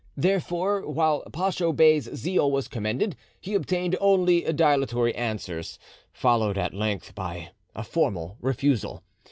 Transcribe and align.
Therefore, 0.17 0.89
while 0.89 1.21
Pacho 1.31 1.71
Bey's 1.71 2.11
zeal 2.15 2.49
was 2.51 2.67
commended, 2.67 3.15
he 3.39 3.53
obtained 3.53 3.95
only 4.01 4.41
dilatory 4.51 5.13
answers, 5.13 5.77
followed 6.11 6.57
at 6.57 6.73
length 6.73 7.13
by 7.13 7.51
a 7.75 7.83
formal 7.83 8.35
refusal. 8.41 9.03